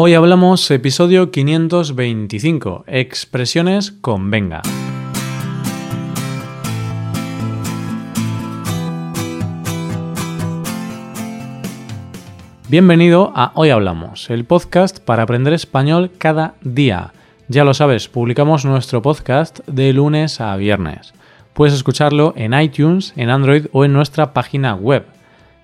[0.00, 4.62] Hoy hablamos episodio 525, expresiones con venga.
[12.68, 17.12] Bienvenido a Hoy Hablamos, el podcast para aprender español cada día.
[17.48, 21.12] Ya lo sabes, publicamos nuestro podcast de lunes a viernes.
[21.54, 25.17] Puedes escucharlo en iTunes, en Android o en nuestra página web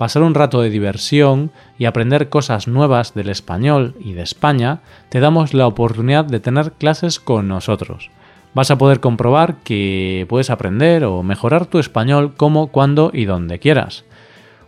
[0.00, 5.20] pasar un rato de diversión y aprender cosas nuevas del español y de España, te
[5.20, 8.10] damos la oportunidad de tener clases con nosotros.
[8.54, 13.58] Vas a poder comprobar que puedes aprender o mejorar tu español como, cuando y donde
[13.58, 14.06] quieras.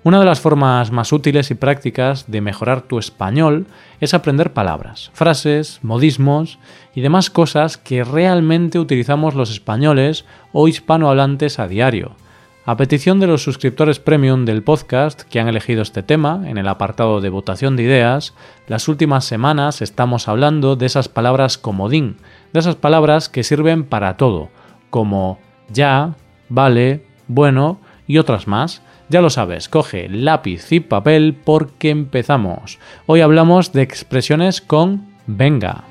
[0.05, 3.66] Una de las formas más útiles y prácticas de mejorar tu español
[4.00, 6.58] es aprender palabras, frases, modismos
[6.94, 12.16] y demás cosas que realmente utilizamos los españoles o hispanohablantes a diario
[12.64, 16.69] a petición de los suscriptores premium del podcast que han elegido este tema en el
[16.69, 18.34] apartado de votación de ideas,
[18.69, 22.19] las últimas semanas estamos hablando de esas palabras comodín,
[22.52, 24.50] de esas palabras que sirven para todo,
[24.91, 26.14] como ya,
[26.48, 28.82] vale, bueno y otras más.
[29.08, 32.78] Ya lo sabes, coge lápiz y papel porque empezamos.
[33.06, 35.84] Hoy hablamos de expresiones con venga.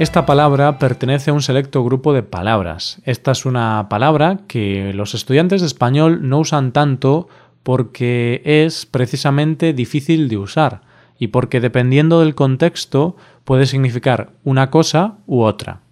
[0.00, 3.00] Esta palabra pertenece a un selecto grupo de palabras.
[3.04, 7.28] Esta es una palabra que los estudiantes de español no usan tanto
[7.62, 10.80] porque es precisamente difícil de usar
[11.16, 15.82] y porque dependiendo del contexto puede significar una cosa u otra.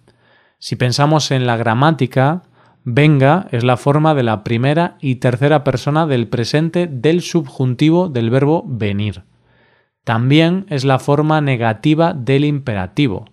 [0.59, 2.43] Si pensamos en la gramática,
[2.83, 8.29] venga es la forma de la primera y tercera persona del presente del subjuntivo del
[8.29, 9.23] verbo venir.
[10.03, 13.27] También es la forma negativa del imperativo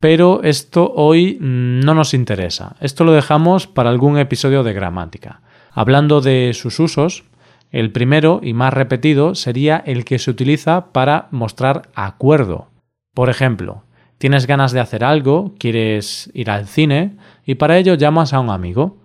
[0.00, 2.76] pero esto hoy no nos interesa.
[2.80, 5.40] Esto lo dejamos para algún episodio de gramática.
[5.72, 7.24] Hablando de sus usos,
[7.70, 12.68] el primero y más repetido sería el que se utiliza para mostrar acuerdo.
[13.14, 13.84] Por ejemplo,
[14.18, 18.50] tienes ganas de hacer algo, quieres ir al cine y para ello llamas a un
[18.50, 18.98] amigo.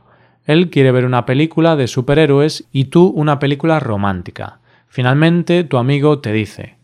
[0.46, 4.60] Él quiere ver una película de superhéroes y tú una película romántica.
[4.88, 6.79] Finalmente tu amigo te dice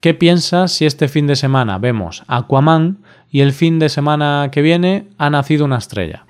[0.00, 4.62] ¿Qué piensas si este fin de semana vemos Aquaman y el fin de semana que
[4.62, 6.24] viene ha nacido una estrella?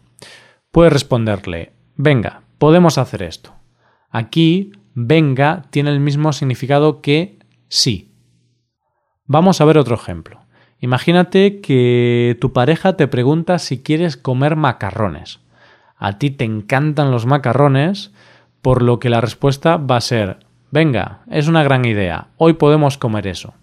[0.71, 3.53] Puedes responderle, venga, podemos hacer esto.
[4.09, 8.11] Aquí, venga tiene el mismo significado que sí.
[9.27, 10.41] Vamos a ver otro ejemplo.
[10.81, 15.41] Imagínate que tu pareja te pregunta si quieres comer macarrones.
[15.99, 18.13] A ti te encantan los macarrones,
[18.63, 22.99] por lo que la respuesta va a ser Venga, es una gran idea, hoy podemos
[22.99, 23.55] comer eso.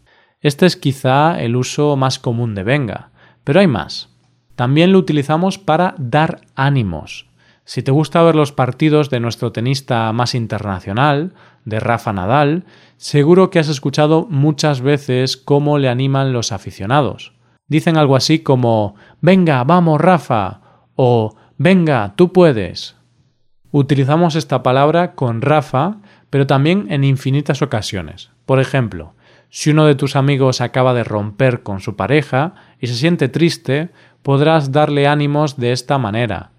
[0.42, 3.12] Este es quizá el uso más común de venga,
[3.44, 4.10] pero hay más.
[4.56, 7.28] También lo utilizamos para dar ánimos.
[7.64, 11.34] Si te gusta ver los partidos de nuestro tenista más internacional,
[11.66, 12.66] de Rafa Nadal,
[12.98, 17.34] seguro que has escuchado muchas veces cómo le animan los aficionados.
[17.68, 20.62] Dicen algo así como Venga, vamos, Rafa
[20.96, 22.96] o Venga, tú puedes.
[23.72, 25.98] Utilizamos esta palabra con Rafa
[26.30, 28.32] pero también en infinitas ocasiones.
[28.46, 29.14] Por ejemplo,
[29.50, 33.90] si uno de tus amigos acaba de romper con su pareja y se siente triste,
[34.22, 36.52] podrás darle ánimos de esta manera.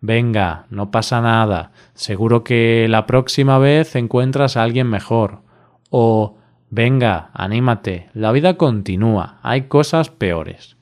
[0.00, 5.40] Venga, no pasa nada, seguro que la próxima vez encuentras a alguien mejor.
[5.88, 6.36] O
[6.70, 10.76] venga, anímate, la vida continúa, hay cosas peores.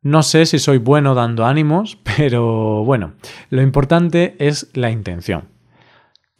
[0.00, 3.12] No sé si soy bueno dando ánimos, pero bueno,
[3.50, 5.44] lo importante es la intención.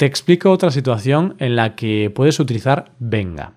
[0.03, 3.53] Te explico otra situación en la que puedes utilizar venga.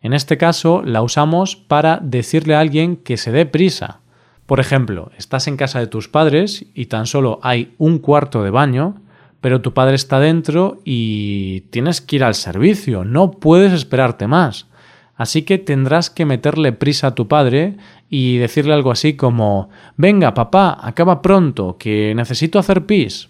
[0.00, 4.00] En este caso la usamos para decirle a alguien que se dé prisa.
[4.46, 8.48] Por ejemplo, estás en casa de tus padres y tan solo hay un cuarto de
[8.48, 9.02] baño,
[9.42, 14.68] pero tu padre está dentro y tienes que ir al servicio, no puedes esperarte más.
[15.16, 17.76] Así que tendrás que meterle prisa a tu padre
[18.08, 19.68] y decirle algo así como
[19.98, 23.29] Venga, papá, acaba pronto, que necesito hacer pis.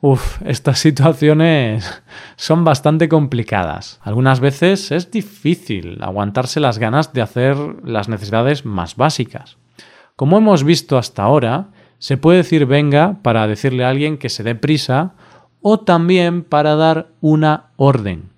[0.00, 2.02] Uf, estas situaciones
[2.36, 4.00] son bastante complicadas.
[4.02, 9.56] Algunas veces es difícil aguantarse las ganas de hacer las necesidades más básicas.
[10.14, 11.68] Como hemos visto hasta ahora,
[11.98, 15.14] se puede decir venga para decirle a alguien que se dé prisa
[15.60, 18.30] o también para dar una orden.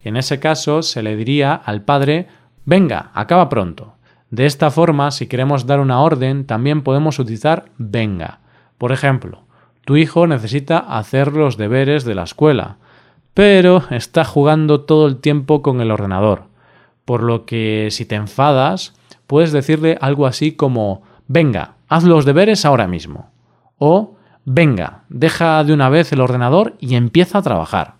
[0.00, 2.28] En ese caso se le diría al padre
[2.64, 3.94] venga, acaba pronto.
[4.30, 8.40] De esta forma, si queremos dar una orden, también podemos utilizar venga.
[8.76, 9.47] Por ejemplo,
[9.88, 12.76] tu hijo necesita hacer los deberes de la escuela,
[13.32, 16.42] pero está jugando todo el tiempo con el ordenador.
[17.06, 18.92] Por lo que si te enfadas,
[19.26, 23.30] puedes decirle algo así como venga, haz los deberes ahora mismo.
[23.78, 27.94] O venga, deja de una vez el ordenador y empieza a trabajar.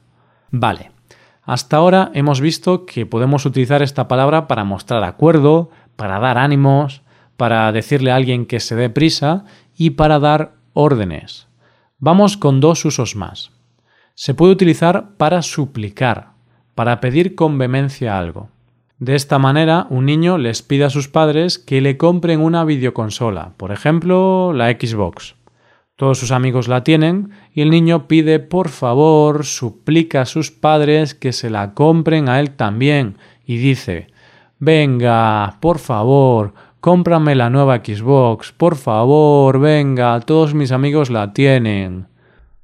[0.50, 0.90] Vale,
[1.42, 7.00] hasta ahora hemos visto que podemos utilizar esta palabra para mostrar acuerdo, para dar ánimos,
[7.38, 11.47] para decirle a alguien que se dé prisa y para dar órdenes.
[12.00, 13.50] Vamos con dos usos más.
[14.14, 16.28] Se puede utilizar para suplicar,
[16.76, 18.50] para pedir con vehemencia algo.
[19.00, 23.54] De esta manera, un niño les pide a sus padres que le compren una videoconsola,
[23.56, 25.34] por ejemplo, la Xbox.
[25.96, 31.16] Todos sus amigos la tienen y el niño pide por favor, suplica a sus padres
[31.16, 34.06] que se la compren a él también y dice
[34.60, 42.06] Venga, por favor, cómprame la nueva Xbox, por favor, venga, todos mis amigos la tienen.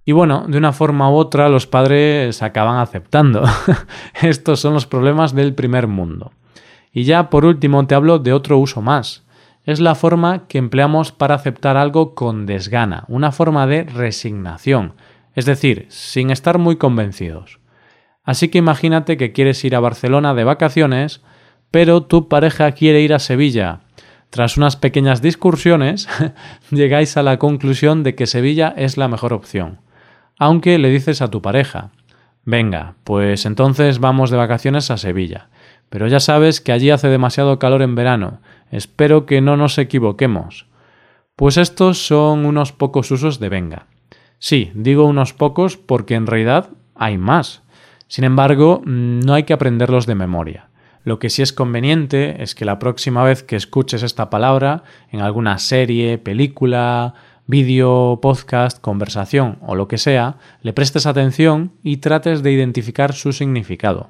[0.05, 3.43] Y bueno, de una forma u otra los padres acaban aceptando.
[4.23, 6.33] Estos son los problemas del primer mundo.
[6.93, 9.25] Y ya por último te hablo de otro uso más.
[9.65, 14.93] Es la forma que empleamos para aceptar algo con desgana, una forma de resignación,
[15.35, 17.61] es decir, sin estar muy convencidos.
[18.25, 21.23] Así que imagínate que quieres ir a Barcelona de vacaciones,
[21.71, 23.81] pero tu pareja quiere ir a Sevilla.
[24.35, 26.09] Tras unas pequeñas discusiones,
[26.73, 29.79] llegáis a la conclusión de que Sevilla es la mejor opción.
[30.41, 31.93] Aunque le dices a tu pareja,
[32.45, 35.51] venga, pues entonces vamos de vacaciones a Sevilla.
[35.89, 38.41] Pero ya sabes que allí hace demasiado calor en verano.
[38.73, 40.67] Espero que no nos equivoquemos.
[41.37, 43.87] Pues estos son unos pocos usos de venga.
[44.41, 47.63] Sí, digo unos pocos porque en realidad hay más.
[48.09, 50.71] Sin embargo, no hay que aprenderlos de memoria.
[51.05, 55.21] Lo que sí es conveniente es que la próxima vez que escuches esta palabra en
[55.21, 57.15] alguna serie, película,
[57.47, 63.35] vídeo, podcast, conversación o lo que sea, le prestes atención y trates de identificar su
[63.35, 64.09] significado.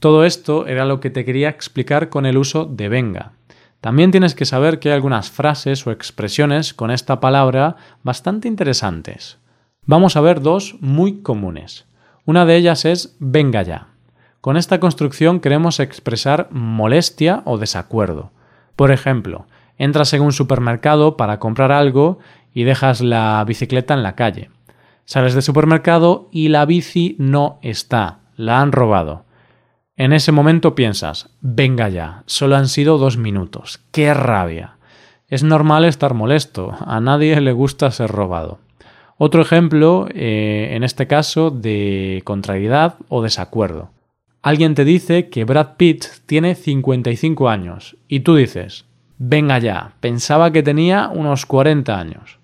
[0.00, 3.34] Todo esto era lo que te quería explicar con el uso de venga.
[3.80, 9.38] También tienes que saber que hay algunas frases o expresiones con esta palabra bastante interesantes.
[9.86, 11.86] Vamos a ver dos muy comunes.
[12.24, 13.91] Una de ellas es venga ya.
[14.42, 18.32] Con esta construcción queremos expresar molestia o desacuerdo.
[18.74, 19.46] Por ejemplo,
[19.78, 22.18] entras en un supermercado para comprar algo
[22.52, 24.50] y dejas la bicicleta en la calle.
[25.04, 29.26] Sales del supermercado y la bici no está, la han robado.
[29.94, 34.76] En ese momento piensas, venga ya, solo han sido dos minutos, qué rabia.
[35.28, 38.58] Es normal estar molesto, a nadie le gusta ser robado.
[39.18, 43.90] Otro ejemplo, eh, en este caso, de contrariedad o desacuerdo.
[44.42, 48.86] Alguien te dice que Brad Pitt tiene 55 años y tú dices,
[49.16, 52.40] venga ya, pensaba que tenía unos 40 años.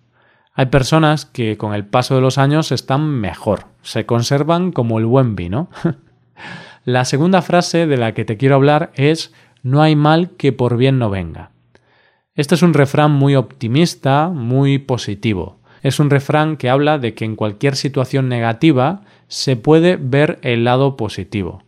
[0.54, 5.06] Hay personas que con el paso de los años están mejor, se conservan como el
[5.06, 5.70] buen vino.
[6.84, 9.34] la segunda frase de la que te quiero hablar es
[9.64, 11.50] no hay mal que por bien no venga.
[12.36, 15.58] Este es un refrán muy optimista, muy positivo.
[15.82, 20.62] Es un refrán que habla de que en cualquier situación negativa se puede ver el
[20.62, 21.64] lado positivo.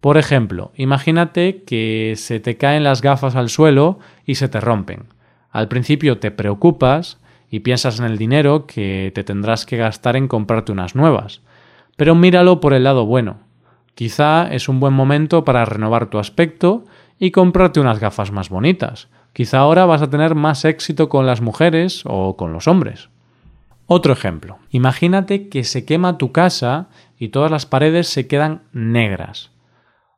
[0.00, 5.04] Por ejemplo, imagínate que se te caen las gafas al suelo y se te rompen.
[5.50, 7.18] Al principio te preocupas
[7.50, 11.42] y piensas en el dinero que te tendrás que gastar en comprarte unas nuevas.
[11.96, 13.40] Pero míralo por el lado bueno.
[13.94, 16.84] Quizá es un buen momento para renovar tu aspecto
[17.18, 19.08] y comprarte unas gafas más bonitas.
[19.34, 23.10] Quizá ahora vas a tener más éxito con las mujeres o con los hombres.
[23.86, 24.58] Otro ejemplo.
[24.70, 29.50] Imagínate que se quema tu casa y todas las paredes se quedan negras.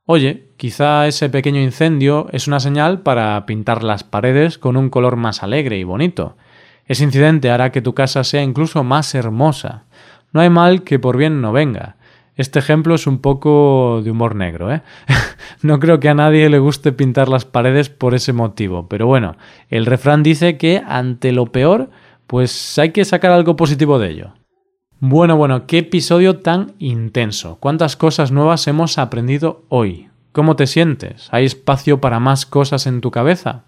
[0.04, 5.14] Oye, quizá ese pequeño incendio es una señal para pintar las paredes con un color
[5.14, 6.36] más alegre y bonito.
[6.86, 9.84] Ese incidente hará que tu casa sea incluso más hermosa.
[10.32, 11.96] No hay mal que por bien no venga.
[12.34, 14.82] Este ejemplo es un poco de humor negro, ¿eh?
[15.62, 19.36] no creo que a nadie le guste pintar las paredes por ese motivo, pero bueno,
[19.68, 21.90] el refrán dice que ante lo peor,
[22.26, 24.34] pues hay que sacar algo positivo de ello.
[25.04, 27.56] Bueno, bueno, qué episodio tan intenso.
[27.58, 30.08] ¿Cuántas cosas nuevas hemos aprendido hoy?
[30.30, 31.26] ¿Cómo te sientes?
[31.32, 33.64] ¿Hay espacio para más cosas en tu cabeza?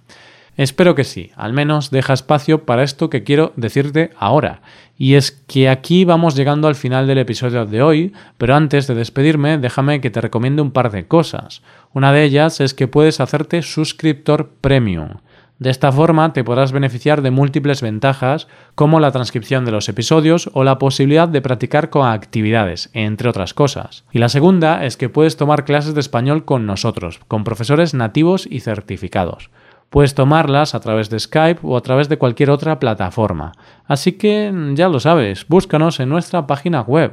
[0.57, 4.63] Espero que sí, al menos deja espacio para esto que quiero decirte ahora.
[4.97, 8.95] Y es que aquí vamos llegando al final del episodio de hoy, pero antes de
[8.95, 11.63] despedirme déjame que te recomiende un par de cosas.
[11.93, 15.15] Una de ellas es que puedes hacerte suscriptor premium.
[15.61, 20.51] De esta forma te podrás beneficiar de múltiples ventajas como la transcripción de los episodios
[20.53, 24.05] o la posibilidad de practicar con actividades, entre otras cosas.
[24.11, 28.49] Y la segunda es que puedes tomar clases de español con nosotros, con profesores nativos
[28.51, 29.51] y certificados.
[29.91, 33.53] puedes tomarlas a través de Skype o a través de cualquier otra plataforma.
[33.87, 37.13] Así que ya lo sabes, búscanos en nuestra página web